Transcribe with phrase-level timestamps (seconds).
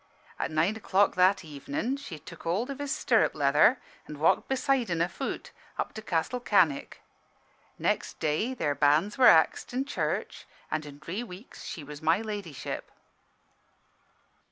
[0.39, 4.89] At nine o'clock that evenin' she tuk hold of his stirrup leather an' walked beside
[4.89, 7.03] 'en, afoot, up to Castle Cannick.
[7.77, 12.19] Next day, their banns were axed in church, an' in dree weeks she was My
[12.19, 12.89] Ladyship.